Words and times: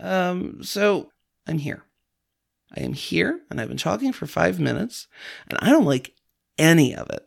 Um, 0.00 0.62
so 0.62 1.10
I'm 1.46 1.58
here. 1.58 1.84
I 2.76 2.80
am 2.80 2.92
here 2.92 3.40
and 3.50 3.60
I've 3.60 3.68
been 3.68 3.76
talking 3.76 4.12
for 4.12 4.26
five 4.26 4.58
minutes 4.58 5.06
and 5.48 5.58
I 5.62 5.70
don't 5.70 5.84
like 5.84 6.14
any 6.58 6.94
of 6.94 7.08
it. 7.10 7.26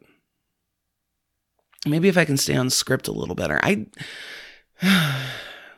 Maybe 1.86 2.10
if 2.10 2.18
I 2.18 2.26
can 2.26 2.38
stay 2.38 2.56
on 2.56 2.70
script 2.70 3.08
a 3.08 3.14
little 3.14 3.36
better. 3.36 3.60
I, 3.64 3.86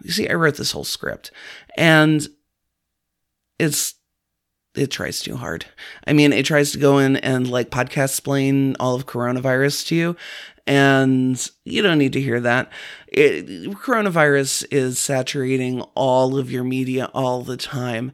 you 0.03 0.11
see, 0.11 0.27
I 0.27 0.33
wrote 0.33 0.55
this 0.55 0.71
whole 0.71 0.83
script 0.83 1.31
and 1.77 2.27
it's, 3.59 3.95
it 4.75 4.91
tries 4.91 5.21
too 5.21 5.35
hard. 5.35 5.65
I 6.05 6.13
mean, 6.13 6.31
it 6.31 6.45
tries 6.45 6.71
to 6.71 6.77
go 6.77 6.99
in 6.99 7.17
and 7.17 7.49
like 7.49 7.69
podcast 7.69 8.05
explain 8.05 8.75
all 8.79 8.95
of 8.95 9.05
coronavirus 9.05 9.87
to 9.87 9.95
you. 9.95 10.15
And 10.67 11.49
you 11.65 11.81
don't 11.81 11.97
need 11.97 12.13
to 12.13 12.21
hear 12.21 12.39
that. 12.41 12.71
It, 13.07 13.47
coronavirus 13.71 14.67
is 14.71 14.99
saturating 14.99 15.81
all 15.95 16.37
of 16.37 16.51
your 16.51 16.63
media 16.63 17.09
all 17.13 17.41
the 17.41 17.57
time. 17.57 18.11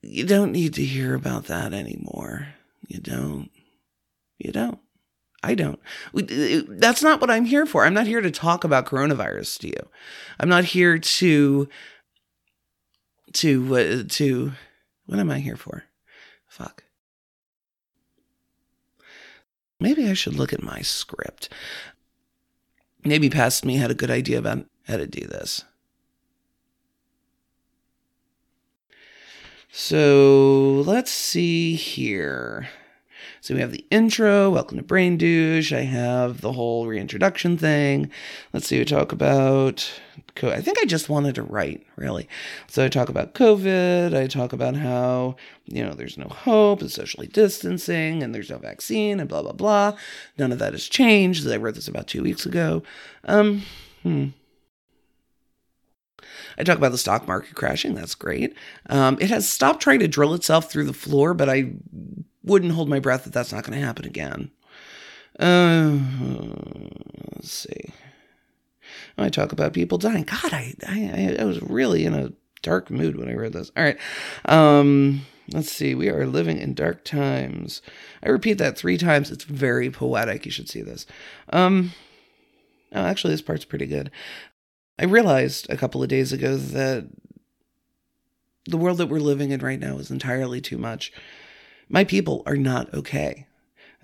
You 0.00 0.24
don't 0.24 0.52
need 0.52 0.72
to 0.74 0.84
hear 0.84 1.14
about 1.14 1.44
that 1.46 1.74
anymore. 1.74 2.48
You 2.88 3.00
don't. 3.00 3.50
You 4.38 4.52
don't. 4.52 4.78
I 5.42 5.54
don't. 5.54 5.80
That's 6.14 7.02
not 7.02 7.20
what 7.20 7.30
I'm 7.30 7.44
here 7.44 7.66
for. 7.66 7.84
I'm 7.84 7.94
not 7.94 8.06
here 8.06 8.20
to 8.20 8.30
talk 8.30 8.64
about 8.64 8.86
coronavirus 8.86 9.58
to 9.60 9.68
you. 9.68 9.88
I'm 10.38 10.48
not 10.48 10.64
here 10.64 10.98
to 10.98 11.68
to 13.34 13.76
uh, 13.76 14.02
to 14.08 14.52
what 15.10 15.18
am 15.18 15.28
I 15.28 15.40
here 15.40 15.56
for? 15.56 15.82
Fuck. 16.46 16.84
Maybe 19.80 20.08
I 20.08 20.12
should 20.12 20.36
look 20.36 20.52
at 20.52 20.62
my 20.62 20.82
script. 20.82 21.48
Maybe 23.02 23.28
past 23.28 23.64
me 23.64 23.78
had 23.78 23.90
a 23.90 23.94
good 23.94 24.12
idea 24.12 24.38
about 24.38 24.66
how 24.86 24.98
to 24.98 25.08
do 25.08 25.26
this. 25.26 25.64
So 29.72 30.84
let's 30.86 31.10
see 31.10 31.74
here. 31.74 32.68
So 33.40 33.54
we 33.54 33.60
have 33.60 33.72
the 33.72 33.84
intro, 33.90 34.50
welcome 34.50 34.76
to 34.78 34.82
Brain 34.82 35.16
Douche. 35.16 35.72
I 35.72 35.82
have 35.82 36.40
the 36.40 36.52
whole 36.52 36.86
reintroduction 36.86 37.56
thing. 37.56 38.10
Let's 38.52 38.66
see, 38.66 38.78
we 38.78 38.84
talk 38.84 39.12
about. 39.12 40.00
I 40.42 40.60
think 40.60 40.78
I 40.78 40.84
just 40.84 41.08
wanted 41.08 41.34
to 41.34 41.42
write, 41.42 41.86
really. 41.96 42.28
So 42.66 42.84
I 42.84 42.88
talk 42.88 43.08
about 43.08 43.34
COVID. 43.34 44.14
I 44.14 44.26
talk 44.26 44.52
about 44.52 44.76
how, 44.76 45.36
you 45.66 45.84
know, 45.84 45.92
there's 45.92 46.16
no 46.16 46.28
hope, 46.28 46.80
and 46.80 46.90
socially 46.90 47.26
distancing, 47.26 48.22
and 48.22 48.34
there's 48.34 48.50
no 48.50 48.58
vaccine, 48.58 49.20
and 49.20 49.28
blah, 49.28 49.42
blah, 49.42 49.52
blah. 49.52 49.96
None 50.38 50.52
of 50.52 50.58
that 50.58 50.72
has 50.72 50.88
changed. 50.88 51.46
I 51.48 51.56
wrote 51.56 51.74
this 51.74 51.88
about 51.88 52.06
two 52.06 52.22
weeks 52.22 52.46
ago. 52.46 52.82
Um, 53.24 53.62
hmm. 54.02 54.28
I 56.58 56.62
talk 56.62 56.78
about 56.78 56.92
the 56.92 56.98
stock 56.98 57.26
market 57.26 57.54
crashing. 57.54 57.94
That's 57.94 58.14
great. 58.14 58.54
Um, 58.88 59.16
it 59.20 59.30
has 59.30 59.48
stopped 59.48 59.82
trying 59.82 60.00
to 60.00 60.08
drill 60.08 60.34
itself 60.34 60.70
through 60.70 60.84
the 60.84 60.92
floor, 60.92 61.32
but 61.32 61.48
I 61.48 61.72
wouldn't 62.42 62.72
hold 62.72 62.88
my 62.88 63.00
breath 63.00 63.24
that 63.24 63.32
that's 63.32 63.52
not 63.52 63.64
going 63.64 63.78
to 63.78 63.84
happen 63.84 64.04
again. 64.04 64.50
Uh, 65.38 65.98
let's 67.34 67.50
see. 67.52 67.92
I 69.16 69.28
talk 69.28 69.52
about 69.52 69.72
people 69.72 69.98
dying. 69.98 70.24
God, 70.24 70.52
I, 70.52 70.74
I 70.86 71.36
I 71.40 71.44
was 71.44 71.60
really 71.62 72.04
in 72.04 72.14
a 72.14 72.32
dark 72.62 72.90
mood 72.90 73.16
when 73.16 73.28
I 73.28 73.34
read 73.34 73.52
this. 73.52 73.70
All 73.76 73.84
right. 73.84 73.98
Um, 74.46 75.26
let's 75.52 75.70
see. 75.70 75.94
We 75.94 76.08
are 76.08 76.26
living 76.26 76.58
in 76.58 76.74
dark 76.74 77.04
times. 77.04 77.82
I 78.22 78.28
repeat 78.30 78.54
that 78.54 78.78
three 78.78 78.98
times. 78.98 79.30
It's 79.30 79.44
very 79.44 79.90
poetic. 79.90 80.44
You 80.44 80.52
should 80.52 80.68
see 80.68 80.82
this. 80.82 81.06
Um, 81.50 81.92
oh, 82.92 83.00
actually, 83.00 83.34
this 83.34 83.42
part's 83.42 83.64
pretty 83.64 83.86
good. 83.86 84.10
I 84.98 85.04
realized 85.04 85.70
a 85.70 85.76
couple 85.76 86.02
of 86.02 86.08
days 86.08 86.32
ago 86.32 86.56
that 86.56 87.06
the 88.66 88.76
world 88.76 88.98
that 88.98 89.06
we're 89.06 89.20
living 89.20 89.50
in 89.50 89.60
right 89.60 89.80
now 89.80 89.98
is 89.98 90.10
entirely 90.10 90.60
too 90.60 90.78
much. 90.78 91.12
My 91.90 92.04
people 92.04 92.44
are 92.46 92.56
not 92.56 92.94
okay. 92.94 93.48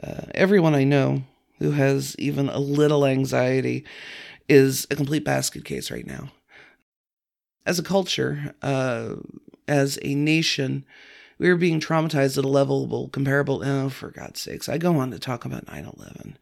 Uh, 0.02 0.22
everyone 0.34 0.74
I 0.74 0.82
know 0.82 1.22
who 1.60 1.70
has 1.70 2.16
even 2.18 2.48
a 2.48 2.58
little 2.58 3.06
anxiety 3.06 3.84
is 4.48 4.88
a 4.90 4.96
complete 4.96 5.24
basket 5.24 5.64
case 5.64 5.88
right 5.88 6.06
now. 6.06 6.30
As 7.64 7.78
a 7.78 7.84
culture, 7.84 8.54
uh, 8.60 9.14
as 9.68 10.00
a 10.02 10.16
nation, 10.16 10.84
we 11.38 11.48
are 11.48 11.56
being 11.56 11.78
traumatized 11.78 12.36
at 12.36 12.44
a 12.44 12.48
level 12.48 13.08
comparable. 13.08 13.62
Oh, 13.64 13.88
for 13.88 14.10
God's 14.10 14.40
sakes, 14.40 14.68
I 14.68 14.78
go 14.78 14.98
on 14.98 15.12
to 15.12 15.18
talk 15.20 15.44
about 15.44 15.68
9 15.68 15.84
11. 15.96 16.38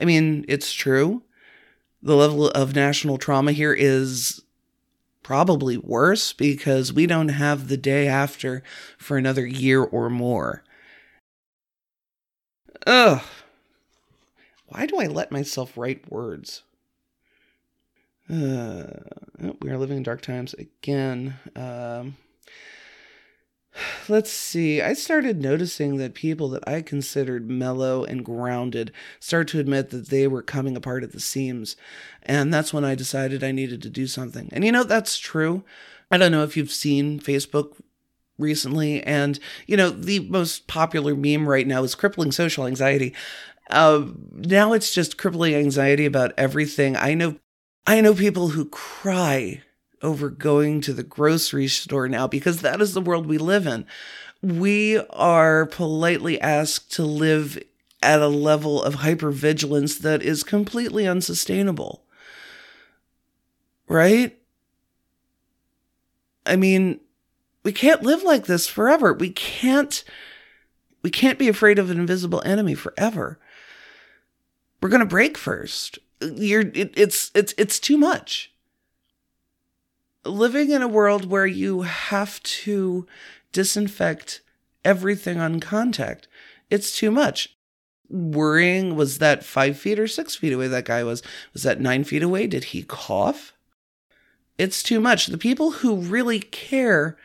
I 0.00 0.04
mean, 0.04 0.44
it's 0.48 0.72
true. 0.72 1.22
The 2.02 2.16
level 2.16 2.48
of 2.48 2.74
national 2.74 3.16
trauma 3.18 3.52
here 3.52 3.74
is 3.74 4.42
probably 5.22 5.76
worse 5.76 6.32
because 6.32 6.92
we 6.92 7.06
don't 7.06 7.28
have 7.28 7.68
the 7.68 7.76
day 7.76 8.08
after 8.08 8.64
for 8.98 9.16
another 9.16 9.46
year 9.46 9.82
or 9.82 10.10
more. 10.10 10.64
Ugh. 12.86 13.22
Why 14.66 14.86
do 14.86 14.98
I 14.98 15.06
let 15.06 15.32
myself 15.32 15.76
write 15.76 16.10
words? 16.10 16.62
Uh, 18.30 18.86
oh, 19.42 19.56
we 19.60 19.70
are 19.70 19.78
living 19.78 19.96
in 19.96 20.02
dark 20.04 20.22
times 20.22 20.54
again. 20.54 21.34
Um, 21.56 22.16
let's 24.08 24.30
see. 24.30 24.80
I 24.80 24.92
started 24.92 25.40
noticing 25.40 25.96
that 25.96 26.14
people 26.14 26.48
that 26.50 26.66
I 26.68 26.82
considered 26.82 27.50
mellow 27.50 28.04
and 28.04 28.24
grounded 28.24 28.92
start 29.18 29.48
to 29.48 29.58
admit 29.58 29.90
that 29.90 30.10
they 30.10 30.28
were 30.28 30.42
coming 30.42 30.76
apart 30.76 31.02
at 31.02 31.10
the 31.10 31.20
seams. 31.20 31.76
And 32.22 32.54
that's 32.54 32.72
when 32.72 32.84
I 32.84 32.94
decided 32.94 33.42
I 33.42 33.50
needed 33.50 33.82
to 33.82 33.90
do 33.90 34.06
something. 34.06 34.48
And 34.52 34.64
you 34.64 34.70
know, 34.70 34.84
that's 34.84 35.18
true. 35.18 35.64
I 36.10 36.16
don't 36.16 36.32
know 36.32 36.44
if 36.44 36.56
you've 36.56 36.70
seen 36.70 37.18
Facebook 37.18 37.74
recently. 38.40 39.02
And, 39.02 39.38
you 39.66 39.76
know, 39.76 39.90
the 39.90 40.20
most 40.20 40.66
popular 40.66 41.14
meme 41.14 41.48
right 41.48 41.66
now 41.66 41.82
is 41.82 41.94
crippling 41.94 42.32
social 42.32 42.66
anxiety. 42.66 43.14
Uh, 43.70 44.06
now 44.32 44.72
it's 44.72 44.92
just 44.92 45.18
crippling 45.18 45.54
anxiety 45.54 46.06
about 46.06 46.32
everything. 46.36 46.96
I 46.96 47.14
know, 47.14 47.36
I 47.86 48.00
know 48.00 48.14
people 48.14 48.48
who 48.48 48.64
cry 48.68 49.62
over 50.02 50.30
going 50.30 50.80
to 50.80 50.92
the 50.92 51.02
grocery 51.02 51.68
store 51.68 52.08
now 52.08 52.26
because 52.26 52.62
that 52.62 52.80
is 52.80 52.94
the 52.94 53.00
world 53.00 53.26
we 53.26 53.38
live 53.38 53.66
in. 53.66 53.86
We 54.42 54.98
are 55.10 55.66
politely 55.66 56.40
asked 56.40 56.90
to 56.92 57.04
live 57.04 57.62
at 58.02 58.22
a 58.22 58.28
level 58.28 58.82
of 58.82 58.96
hypervigilance 58.96 59.98
that 60.00 60.22
is 60.22 60.42
completely 60.42 61.06
unsustainable. 61.06 62.02
Right? 63.88 64.38
I 66.46 66.56
mean, 66.56 67.00
we 67.62 67.72
can't 67.72 68.02
live 68.02 68.22
like 68.22 68.46
this 68.46 68.66
forever. 68.66 69.12
We 69.12 69.30
can't 69.30 70.02
we 71.02 71.10
can't 71.10 71.38
be 71.38 71.48
afraid 71.48 71.78
of 71.78 71.90
an 71.90 71.98
invisible 71.98 72.42
enemy 72.44 72.74
forever. 72.74 73.38
We're 74.80 74.88
going 74.88 75.00
to 75.00 75.06
break 75.06 75.36
first. 75.38 75.98
You're 76.20 76.62
it, 76.62 76.92
it's 76.96 77.30
it's 77.34 77.54
it's 77.56 77.78
too 77.78 77.98
much. 77.98 78.52
Living 80.24 80.70
in 80.70 80.82
a 80.82 80.88
world 80.88 81.30
where 81.30 81.46
you 81.46 81.82
have 81.82 82.42
to 82.42 83.06
disinfect 83.52 84.42
everything 84.84 85.40
on 85.40 85.60
contact, 85.60 86.28
it's 86.68 86.94
too 86.94 87.10
much. 87.10 87.56
Worrying 88.10 88.96
was 88.96 89.18
that 89.18 89.44
five 89.44 89.78
feet 89.78 89.98
or 89.98 90.08
six 90.08 90.34
feet 90.34 90.52
away 90.52 90.68
that 90.68 90.84
guy 90.84 91.04
was? 91.04 91.22
Was 91.52 91.62
that 91.62 91.80
nine 91.80 92.04
feet 92.04 92.22
away? 92.22 92.46
Did 92.46 92.64
he 92.64 92.82
cough? 92.82 93.54
It's 94.58 94.82
too 94.82 95.00
much. 95.00 95.28
The 95.28 95.38
people 95.38 95.70
who 95.70 95.96
really 95.96 96.40
care 96.40 97.16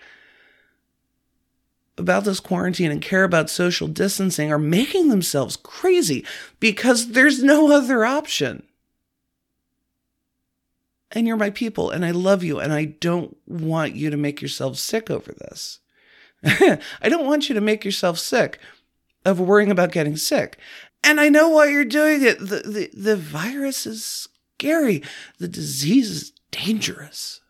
about 1.97 2.25
this 2.25 2.39
quarantine 2.39 2.91
and 2.91 3.01
care 3.01 3.23
about 3.23 3.49
social 3.49 3.87
distancing 3.87 4.51
are 4.51 4.59
making 4.59 5.09
themselves 5.09 5.55
crazy 5.55 6.25
because 6.59 7.09
there's 7.09 7.43
no 7.43 7.71
other 7.71 8.05
option. 8.05 8.63
And 11.11 11.25
you're 11.25 11.37
my 11.37 11.49
people, 11.49 11.91
and 11.91 12.03
I 12.03 12.11
love 12.11 12.43
you, 12.43 12.59
and 12.59 12.73
I 12.73 12.85
don't 12.85 13.37
want 13.47 13.95
you 13.95 14.09
to 14.09 14.17
make 14.17 14.41
yourself 14.41 14.77
sick 14.77 15.09
over 15.09 15.31
this. 15.31 15.79
I 16.43 17.09
don't 17.09 17.25
want 17.25 17.47
you 17.47 17.55
to 17.55 17.61
make 17.61 17.85
yourself 17.85 18.19
sick 18.19 18.59
of 19.23 19.39
worrying 19.39 19.71
about 19.71 19.93
getting 19.93 20.17
sick. 20.17 20.57
And 21.03 21.21
I 21.21 21.29
know 21.29 21.49
why 21.49 21.67
you're 21.67 21.85
doing 21.85 22.23
it. 22.23 22.39
The, 22.39 22.61
the, 22.65 22.89
the 22.93 23.15
virus 23.15 23.85
is 23.85 24.27
scary, 24.57 25.03
the 25.39 25.47
disease 25.47 26.09
is 26.09 26.31
dangerous. 26.51 27.41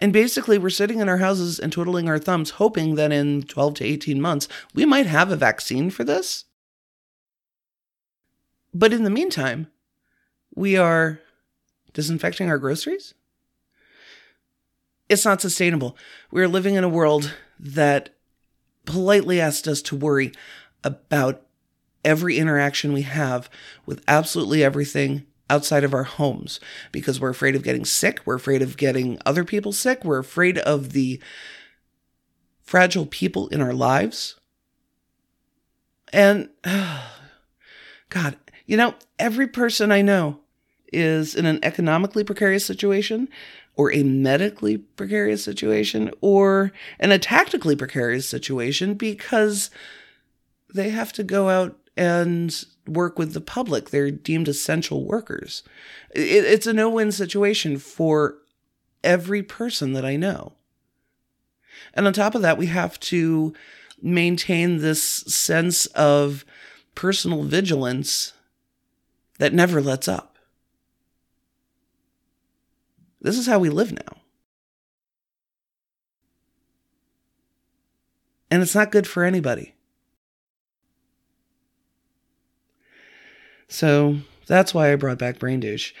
And 0.00 0.12
basically, 0.12 0.56
we're 0.56 0.70
sitting 0.70 1.00
in 1.00 1.08
our 1.08 1.18
houses 1.18 1.58
and 1.58 1.70
twiddling 1.70 2.08
our 2.08 2.18
thumbs, 2.18 2.50
hoping 2.50 2.94
that 2.94 3.12
in 3.12 3.42
12 3.42 3.74
to 3.74 3.84
18 3.84 4.20
months, 4.20 4.48
we 4.74 4.86
might 4.86 5.06
have 5.06 5.30
a 5.30 5.36
vaccine 5.36 5.90
for 5.90 6.04
this. 6.04 6.46
But 8.72 8.92
in 8.92 9.04
the 9.04 9.10
meantime, 9.10 9.66
we 10.54 10.76
are 10.76 11.20
disinfecting 11.92 12.48
our 12.48 12.58
groceries. 12.58 13.14
It's 15.08 15.24
not 15.24 15.40
sustainable. 15.40 15.96
We're 16.30 16.48
living 16.48 16.76
in 16.76 16.84
a 16.84 16.88
world 16.88 17.34
that 17.58 18.14
politely 18.86 19.40
asked 19.40 19.68
us 19.68 19.82
to 19.82 19.96
worry 19.96 20.32
about 20.82 21.42
every 22.04 22.38
interaction 22.38 22.92
we 22.92 23.02
have 23.02 23.50
with 23.84 24.02
absolutely 24.08 24.64
everything 24.64 25.26
outside 25.50 25.84
of 25.84 25.92
our 25.92 26.04
homes 26.04 26.60
because 26.92 27.20
we're 27.20 27.30
afraid 27.30 27.54
of 27.54 27.62
getting 27.62 27.84
sick. 27.84 28.20
We're 28.24 28.36
afraid 28.36 28.62
of 28.62 28.76
getting 28.76 29.18
other 29.26 29.44
people 29.44 29.72
sick. 29.72 30.04
We're 30.04 30.18
afraid 30.18 30.56
of 30.58 30.92
the 30.92 31.20
fragile 32.62 33.06
people 33.06 33.48
in 33.48 33.60
our 33.60 33.74
lives. 33.74 34.38
And 36.12 36.48
God, 38.08 38.36
you 38.64 38.76
know, 38.76 38.94
every 39.18 39.48
person 39.48 39.92
I 39.92 40.02
know 40.02 40.38
is 40.92 41.34
in 41.34 41.46
an 41.46 41.58
economically 41.62 42.24
precarious 42.24 42.64
situation 42.64 43.28
or 43.76 43.92
a 43.92 44.02
medically 44.02 44.78
precarious 44.78 45.42
situation 45.42 46.10
or 46.20 46.72
in 46.98 47.12
a 47.12 47.18
tactically 47.18 47.76
precarious 47.76 48.28
situation 48.28 48.94
because 48.94 49.70
they 50.72 50.90
have 50.90 51.12
to 51.14 51.24
go 51.24 51.48
out 51.48 51.79
and 51.96 52.64
work 52.86 53.18
with 53.18 53.32
the 53.34 53.40
public. 53.40 53.90
They're 53.90 54.10
deemed 54.10 54.48
essential 54.48 55.04
workers. 55.04 55.62
It, 56.14 56.44
it's 56.44 56.66
a 56.66 56.72
no 56.72 56.90
win 56.90 57.12
situation 57.12 57.78
for 57.78 58.38
every 59.02 59.42
person 59.42 59.92
that 59.92 60.04
I 60.04 60.16
know. 60.16 60.54
And 61.94 62.06
on 62.06 62.12
top 62.12 62.34
of 62.34 62.42
that, 62.42 62.58
we 62.58 62.66
have 62.66 63.00
to 63.00 63.52
maintain 64.02 64.78
this 64.78 65.02
sense 65.02 65.86
of 65.86 66.44
personal 66.94 67.42
vigilance 67.42 68.32
that 69.38 69.52
never 69.52 69.80
lets 69.80 70.08
up. 70.08 70.38
This 73.20 73.36
is 73.36 73.46
how 73.46 73.58
we 73.58 73.68
live 73.68 73.92
now. 73.92 74.20
And 78.50 78.62
it's 78.62 78.74
not 78.74 78.90
good 78.90 79.06
for 79.06 79.24
anybody. 79.24 79.74
So 83.70 84.16
that's 84.46 84.74
why 84.74 84.92
I 84.92 84.96
brought 84.96 85.18
back 85.18 85.38
Brain 85.38 85.60
Douche. 85.60 85.92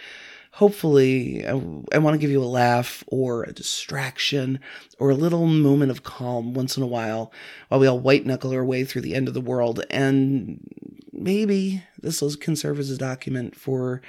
Hopefully, 0.54 1.46
I, 1.46 1.52
I 1.92 1.98
want 1.98 2.14
to 2.14 2.18
give 2.18 2.30
you 2.30 2.42
a 2.42 2.44
laugh 2.44 3.04
or 3.06 3.44
a 3.44 3.52
distraction 3.52 4.58
or 4.98 5.10
a 5.10 5.14
little 5.14 5.46
moment 5.46 5.92
of 5.92 6.02
calm 6.02 6.52
once 6.52 6.76
in 6.76 6.82
a 6.82 6.88
while 6.88 7.32
while 7.68 7.78
we 7.78 7.86
all 7.86 8.00
white 8.00 8.26
knuckle 8.26 8.52
our 8.52 8.64
way 8.64 8.84
through 8.84 9.02
the 9.02 9.14
end 9.14 9.28
of 9.28 9.34
the 9.34 9.40
world. 9.40 9.84
And 9.88 10.66
maybe 11.12 11.84
this 12.02 12.20
can 12.36 12.56
serve 12.56 12.80
as 12.80 12.90
a 12.90 12.98
document 12.98 13.54
for 13.54 14.02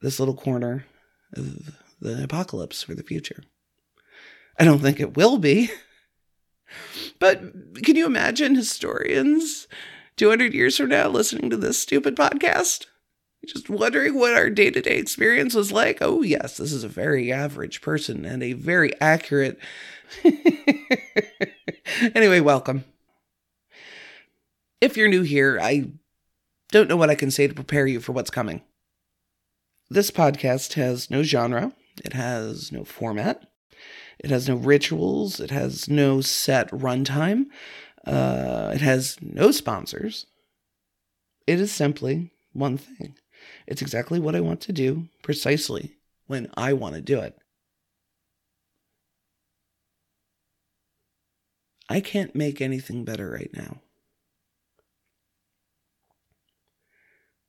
this 0.00 0.20
little 0.20 0.36
corner 0.36 0.86
of 1.34 1.74
the 2.00 2.22
apocalypse 2.22 2.84
for 2.84 2.94
the 2.94 3.02
future. 3.02 3.42
I 4.56 4.64
don't 4.64 4.78
think 4.78 5.00
it 5.00 5.16
will 5.16 5.38
be. 5.38 5.70
But 7.20 7.40
can 7.84 7.94
you 7.94 8.04
imagine 8.04 8.56
historians 8.56 9.68
200 10.16 10.54
years 10.54 10.76
from 10.76 10.90
now 10.90 11.08
listening 11.08 11.50
to 11.50 11.56
this 11.56 11.78
stupid 11.78 12.16
podcast? 12.16 12.86
Just 13.46 13.68
wondering 13.68 14.18
what 14.18 14.34
our 14.34 14.48
day 14.48 14.70
to 14.70 14.80
day 14.80 14.96
experience 14.96 15.54
was 15.54 15.72
like. 15.72 15.98
Oh, 16.00 16.22
yes, 16.22 16.56
this 16.56 16.72
is 16.72 16.84
a 16.84 16.88
very 16.88 17.32
average 17.32 17.82
person 17.82 18.24
and 18.24 18.42
a 18.42 18.54
very 18.54 18.98
accurate. 19.00 19.58
anyway, 22.14 22.40
welcome. 22.40 22.84
If 24.80 24.96
you're 24.96 25.08
new 25.08 25.22
here, 25.22 25.58
I 25.60 25.90
don't 26.70 26.88
know 26.88 26.96
what 26.96 27.10
I 27.10 27.14
can 27.14 27.30
say 27.30 27.46
to 27.46 27.54
prepare 27.54 27.86
you 27.86 28.00
for 28.00 28.12
what's 28.12 28.30
coming. 28.30 28.62
This 29.90 30.10
podcast 30.10 30.74
has 30.74 31.10
no 31.10 31.22
genre, 31.22 31.72
it 32.04 32.14
has 32.14 32.72
no 32.72 32.84
format, 32.84 33.46
it 34.18 34.30
has 34.30 34.48
no 34.48 34.56
rituals, 34.56 35.40
it 35.40 35.50
has 35.50 35.88
no 35.88 36.20
set 36.20 36.70
runtime. 36.70 37.46
Uh, 38.06 38.72
it 38.74 38.80
has 38.80 39.16
no 39.22 39.50
sponsors. 39.50 40.26
It 41.46 41.60
is 41.60 41.72
simply 41.72 42.32
one 42.52 42.76
thing. 42.76 43.16
It's 43.66 43.82
exactly 43.82 44.18
what 44.18 44.36
I 44.36 44.40
want 44.40 44.60
to 44.62 44.72
do 44.72 45.08
precisely 45.22 45.96
when 46.26 46.50
I 46.56 46.72
want 46.72 46.94
to 46.94 47.00
do 47.00 47.20
it. 47.20 47.36
I 51.88 52.00
can't 52.00 52.34
make 52.34 52.60
anything 52.60 53.04
better 53.04 53.30
right 53.30 53.50
now. 53.54 53.80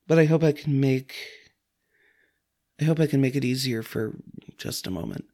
But 0.08 0.20
I 0.20 0.26
hope 0.26 0.44
I 0.44 0.52
can 0.52 0.80
make 0.80 1.16
I 2.80 2.84
hope 2.84 3.00
I 3.00 3.08
can 3.08 3.22
make 3.22 3.36
it 3.36 3.46
easier 3.46 3.82
for 3.82 4.14
just 4.58 4.86
a 4.86 4.92
moment. 4.92 5.26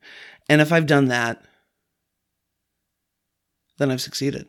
And 0.47 0.62
if 0.62 0.71
I've 0.71 0.85
done 0.85 1.07
that, 1.07 1.44
then 3.79 3.89
I've 3.89 4.01
succeeded 4.01 4.47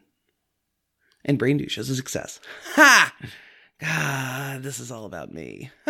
and 1.24 1.38
Brain 1.38 1.56
Douche 1.56 1.78
is 1.78 1.90
a 1.90 1.96
success. 1.96 2.40
Ha! 2.74 3.14
God, 3.80 4.62
this 4.62 4.78
is 4.78 4.92
all 4.92 5.04
about 5.04 5.32
me. 5.32 5.70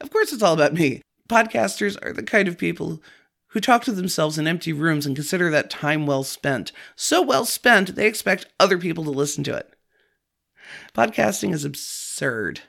of 0.00 0.10
course, 0.10 0.32
it's 0.32 0.42
all 0.42 0.54
about 0.54 0.72
me. 0.72 1.02
Podcasters 1.28 2.02
are 2.02 2.14
the 2.14 2.22
kind 2.22 2.48
of 2.48 2.56
people 2.56 3.02
who 3.48 3.60
talk 3.60 3.84
to 3.84 3.92
themselves 3.92 4.38
in 4.38 4.46
empty 4.46 4.72
rooms 4.72 5.04
and 5.04 5.14
consider 5.14 5.50
that 5.50 5.68
time 5.68 6.06
well 6.06 6.22
spent. 6.22 6.72
So 6.96 7.20
well 7.20 7.44
spent, 7.44 7.94
they 7.94 8.06
expect 8.06 8.46
other 8.58 8.78
people 8.78 9.04
to 9.04 9.10
listen 9.10 9.44
to 9.44 9.54
it. 9.54 9.74
Podcasting 10.94 11.52
is 11.52 11.64
absurd. 11.64 12.60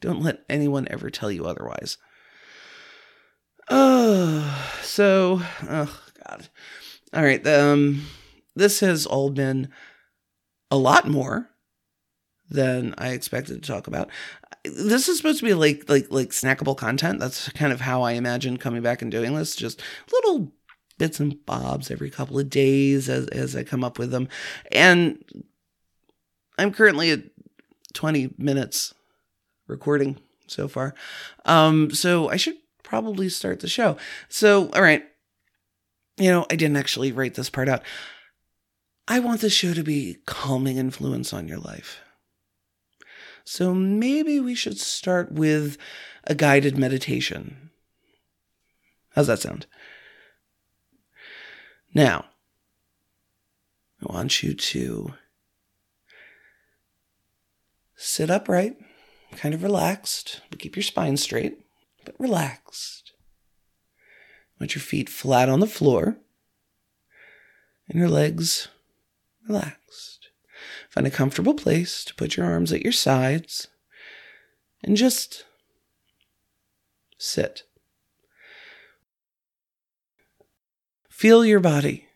Don't 0.00 0.22
let 0.22 0.44
anyone 0.48 0.86
ever 0.90 1.10
tell 1.10 1.30
you 1.30 1.46
otherwise. 1.46 1.96
Oh, 3.70 4.76
so, 4.82 5.40
oh, 5.62 6.00
God. 6.26 6.48
All 7.12 7.22
right. 7.22 7.46
Um, 7.46 8.06
this 8.54 8.80
has 8.80 9.06
all 9.06 9.30
been 9.30 9.68
a 10.70 10.76
lot 10.76 11.08
more 11.08 11.50
than 12.50 12.94
I 12.98 13.10
expected 13.10 13.62
to 13.62 13.72
talk 13.72 13.86
about. 13.86 14.10
This 14.64 15.08
is 15.08 15.16
supposed 15.16 15.38
to 15.40 15.44
be 15.44 15.54
like 15.54 15.88
like 15.88 16.06
like 16.10 16.30
snackable 16.30 16.76
content. 16.76 17.20
That's 17.20 17.48
kind 17.50 17.72
of 17.72 17.80
how 17.80 18.02
I 18.02 18.12
imagine 18.12 18.56
coming 18.56 18.82
back 18.82 19.02
and 19.02 19.10
doing 19.10 19.34
this. 19.34 19.54
Just 19.54 19.80
little 20.12 20.52
bits 20.98 21.20
and 21.20 21.44
bobs 21.46 21.90
every 21.90 22.10
couple 22.10 22.38
of 22.38 22.50
days 22.50 23.08
as 23.08 23.28
as 23.28 23.54
I 23.54 23.62
come 23.62 23.84
up 23.84 23.98
with 23.98 24.10
them. 24.10 24.28
And 24.72 25.22
I'm 26.58 26.72
currently 26.72 27.10
at 27.12 27.22
20 27.94 28.34
minutes 28.36 28.94
recording 29.66 30.18
so 30.46 30.68
far. 30.68 30.94
Um 31.44 31.90
so 31.90 32.28
I 32.28 32.36
should 32.36 32.56
probably 32.82 33.28
start 33.28 33.60
the 33.60 33.68
show. 33.68 33.96
So 34.28 34.70
all 34.70 34.82
right. 34.82 35.04
You 36.16 36.30
know, 36.30 36.46
I 36.50 36.56
didn't 36.56 36.76
actually 36.76 37.12
write 37.12 37.34
this 37.34 37.48
part 37.48 37.68
out. 37.68 37.82
I 39.10 39.20
want 39.20 39.40
the 39.40 39.48
show 39.48 39.72
to 39.72 39.82
be 39.82 40.18
calming 40.26 40.76
influence 40.76 41.32
on 41.32 41.48
your 41.48 41.58
life. 41.58 42.00
So 43.42 43.74
maybe 43.74 44.38
we 44.38 44.54
should 44.54 44.78
start 44.78 45.32
with 45.32 45.78
a 46.24 46.34
guided 46.34 46.76
meditation. 46.76 47.70
How's 49.14 49.28
that 49.28 49.40
sound? 49.40 49.66
Now, 51.94 52.26
I 54.02 54.12
want 54.12 54.42
you 54.42 54.52
to 54.52 55.14
sit 57.96 58.30
upright, 58.30 58.76
kind 59.32 59.54
of 59.54 59.62
relaxed, 59.62 60.42
but 60.50 60.58
keep 60.58 60.76
your 60.76 60.82
spine 60.82 61.16
straight, 61.16 61.58
but 62.04 62.14
relaxed. 62.18 63.12
Want 64.60 64.74
your 64.74 64.82
feet 64.82 65.08
flat 65.08 65.48
on 65.48 65.60
the 65.60 65.66
floor 65.66 66.18
and 67.88 67.98
your 67.98 68.10
legs 68.10 68.68
relaxed. 69.48 70.28
Find 70.90 71.06
a 71.06 71.10
comfortable 71.10 71.54
place 71.54 72.04
to 72.04 72.14
put 72.14 72.36
your 72.36 72.46
arms 72.46 72.72
at 72.72 72.82
your 72.82 72.92
sides 72.92 73.68
and 74.82 74.96
just 74.96 75.44
sit. 77.18 77.62
Feel 81.08 81.44
your 81.44 81.60
body 81.60 82.06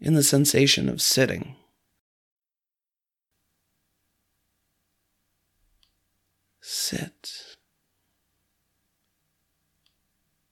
in 0.00 0.14
the 0.14 0.22
sensation 0.22 0.88
of 0.88 1.02
sitting. 1.02 1.56
Sit. 6.60 7.56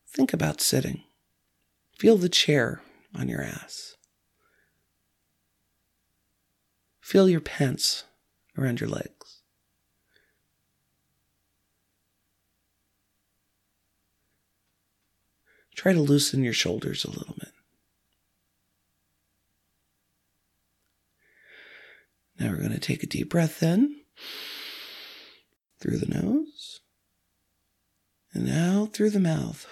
Think 0.07 0.33
about 0.33 0.61
sitting. 0.61 1.05
Feel 1.99 2.17
the 2.17 2.29
chair 2.29 2.83
on 3.15 3.29
your 3.29 3.43
ass. 3.43 3.98
Feel 7.09 7.27
your 7.27 7.41
pants 7.41 8.05
around 8.59 8.81
your 8.81 8.91
legs. 8.91 9.41
Try 15.75 15.95
to 15.95 16.03
loosen 16.03 16.45
your 16.45 16.53
shoulders 16.53 17.07
a 17.07 17.11
little 17.11 17.35
bit. 17.39 17.53
Now 22.39 22.51
we're 22.51 22.59
going 22.59 22.73
to 22.73 22.79
take 22.79 23.03
a 23.03 23.07
deep 23.07 23.31
breath 23.31 23.63
in 23.63 24.03
through 25.81 25.97
the 25.97 26.15
nose 26.15 26.81
and 28.35 28.51
out 28.51 28.93
through 28.93 29.09
the 29.09 29.19
mouth. 29.19 29.67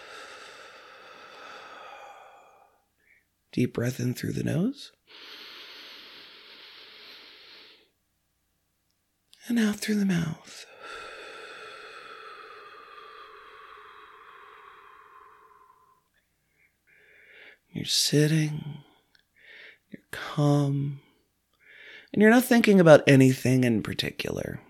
Deep 3.52 3.74
breath 3.74 4.00
in 4.00 4.14
through 4.14 4.32
the 4.32 4.42
nose 4.42 4.92
and 9.48 9.58
out 9.58 9.76
through 9.76 9.96
the 9.96 10.04
mouth. 10.04 10.66
You're 17.68 17.84
sitting, 17.84 18.78
you're 19.90 20.02
calm, 20.10 21.00
and 22.12 22.22
you're 22.22 22.30
not 22.30 22.44
thinking 22.44 22.80
about 22.80 23.02
anything 23.06 23.64
in 23.64 23.82
particular. 23.82 24.60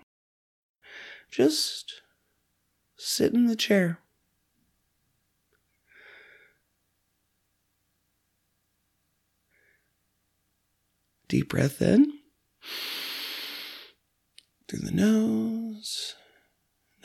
Just 1.31 2.01
sit 2.97 3.33
in 3.33 3.47
the 3.47 3.55
chair. 3.55 3.99
Deep 11.29 11.49
breath 11.49 11.81
in 11.81 12.13
through 14.67 14.79
the 14.79 14.91
nose. 14.91 16.15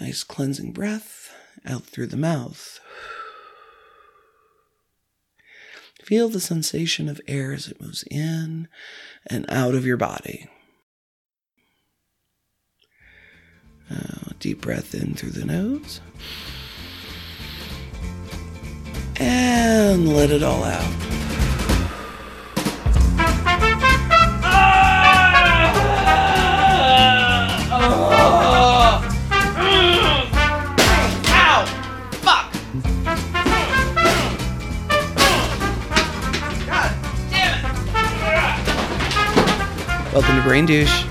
Nice 0.00 0.24
cleansing 0.24 0.72
breath 0.72 1.34
out 1.66 1.84
through 1.84 2.08
the 2.08 2.16
mouth. 2.16 2.80
Feel 6.02 6.28
the 6.28 6.40
sensation 6.40 7.08
of 7.08 7.20
air 7.28 7.52
as 7.52 7.68
it 7.68 7.80
moves 7.80 8.04
in 8.10 8.68
and 9.26 9.46
out 9.48 9.74
of 9.74 9.86
your 9.86 9.96
body. 9.96 10.48
Uh, 13.88 14.32
deep 14.40 14.60
breath 14.60 14.94
in 14.94 15.14
through 15.14 15.30
the 15.30 15.44
nose. 15.44 16.00
And 19.16 20.08
let 20.16 20.30
it 20.30 20.42
all 20.42 20.64
out. 20.64 21.11
Welcome 40.12 40.36
to 40.36 40.42
Brain 40.42 40.66
Douche. 40.66 41.04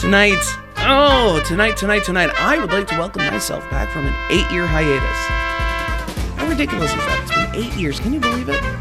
Tonight, 0.00 0.42
oh, 0.78 1.40
tonight, 1.46 1.76
tonight, 1.76 2.02
tonight, 2.02 2.30
I 2.40 2.58
would 2.58 2.72
like 2.72 2.88
to 2.88 2.98
welcome 2.98 3.24
myself 3.26 3.62
back 3.70 3.88
from 3.92 4.04
an 4.04 4.14
eight 4.30 4.50
year 4.50 4.66
hiatus. 4.66 5.00
How 6.34 6.48
ridiculous 6.48 6.90
is 6.90 6.96
that? 6.96 7.20
It's 7.22 7.30
been 7.30 7.64
eight 7.64 7.80
years. 7.80 8.00
Can 8.00 8.12
you 8.12 8.18
believe 8.18 8.48
it? 8.48 8.75